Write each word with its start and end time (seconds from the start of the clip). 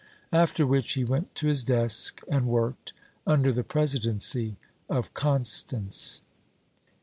After 0.33 0.65
which 0.65 0.93
he 0.93 1.03
went 1.03 1.35
to 1.35 1.45
his 1.47 1.63
desk 1.63 2.23
and 2.27 2.47
worked, 2.47 2.91
under 3.27 3.53
the 3.53 3.63
presidency 3.63 4.57
of 4.89 5.13
Constance. 5.13 6.23